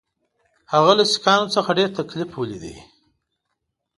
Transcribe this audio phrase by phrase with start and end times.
[0.73, 2.65] هغه له سیکهانو څخه ډېر تکلیف ولید.